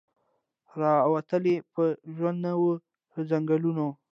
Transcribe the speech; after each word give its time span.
را 0.79 0.91
وتلی 1.13 1.55
په 1.73 1.83
ژوند 2.15 2.37
نه 2.45 2.51
وو 2.59 2.71
له 3.11 3.21
ځنګلونو 3.29 3.87